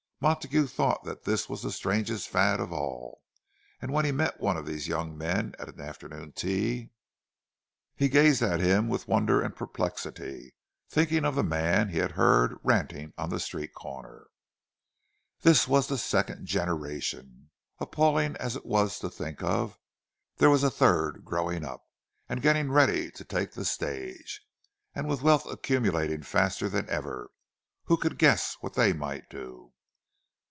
Montague 0.23 0.67
thought 0.67 1.03
that 1.05 1.23
this 1.23 1.49
was 1.49 1.63
the 1.63 1.71
strangest 1.71 2.29
fad 2.29 2.59
of 2.59 2.71
all; 2.71 3.23
and 3.81 3.91
when 3.91 4.05
he 4.05 4.11
met 4.11 4.39
one 4.39 4.55
of 4.55 4.67
these 4.67 4.87
young 4.87 5.17
men 5.17 5.55
at 5.57 5.67
an 5.67 5.81
afternoon 5.81 6.31
tea, 6.31 6.91
he 7.95 8.07
gazed 8.07 8.43
at 8.43 8.59
him 8.59 8.87
with 8.87 9.07
wonder 9.07 9.41
and 9.41 9.55
perplexity—thinking 9.55 11.25
of 11.25 11.33
the 11.33 11.41
man 11.43 11.89
he 11.89 11.97
had 11.97 12.11
heard 12.11 12.55
ranting 12.61 13.13
on 13.17 13.31
the 13.31 13.39
street 13.39 13.73
corner. 13.73 14.27
This 15.41 15.67
was 15.67 15.87
the 15.87 15.97
"second 15.97 16.45
generation." 16.45 17.49
Appalling 17.79 18.35
as 18.37 18.55
it 18.55 18.63
was 18.67 18.99
to 18.99 19.09
think 19.09 19.41
of, 19.41 19.79
there 20.37 20.51
was 20.51 20.61
a 20.63 20.69
third 20.69 21.25
growing 21.25 21.65
up, 21.65 21.81
and 22.29 22.43
getting 22.43 22.69
ready 22.71 23.09
to 23.09 23.25
take 23.25 23.53
the 23.53 23.65
stage. 23.65 24.43
And 24.93 25.09
with 25.09 25.23
wealth 25.23 25.47
accumulating 25.51 26.21
faster 26.21 26.69
than 26.69 26.87
ever, 26.91 27.31
who 27.85 27.97
could 27.97 28.19
guess 28.19 28.55
what 28.59 28.75
they 28.75 28.93
might 28.93 29.27
do? 29.27 29.73